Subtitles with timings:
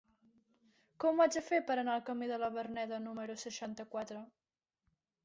[1.03, 4.23] Com ho faig per anar al camí de la Verneda número seixanta-quatre?